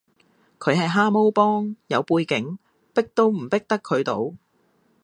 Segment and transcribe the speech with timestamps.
[0.57, 2.57] 佢係蛤蟆幫，有背景，
[2.91, 4.33] 逼都逼唔得佢到